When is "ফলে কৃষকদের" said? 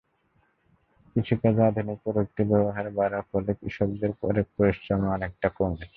3.29-4.11